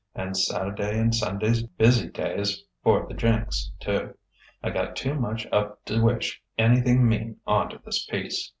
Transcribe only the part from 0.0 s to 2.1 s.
And Sat'day and Sunday's busy